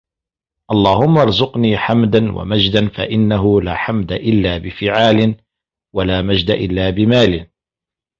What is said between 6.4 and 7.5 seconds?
إلَّا بِمَالٍ